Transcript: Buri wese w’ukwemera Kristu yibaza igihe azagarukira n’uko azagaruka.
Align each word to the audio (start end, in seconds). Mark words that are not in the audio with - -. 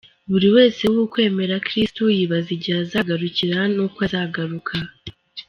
Buri 0.31 0.47
wese 0.55 0.81
w’ukwemera 0.93 1.55
Kristu 1.67 2.01
yibaza 2.17 2.49
igihe 2.57 2.75
azagarukira 2.83 3.59
n’uko 3.73 3.97
azagaruka. 4.07 4.73